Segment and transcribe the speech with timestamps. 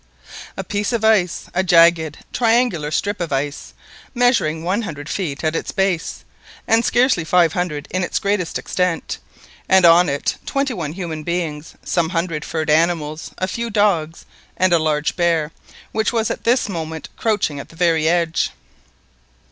[0.57, 3.75] A piece of ice, a jagged triangular strip of ice,
[4.15, 6.25] measuring one hundred feet at its base,
[6.67, 9.19] and scarcely five hundred in its greatest extent;
[9.69, 14.25] and on it twenty one human beings, some hundred furred animals, a few dogs,
[14.57, 15.51] and a large bear,
[15.91, 18.49] which was at this moment crouching at the very edge!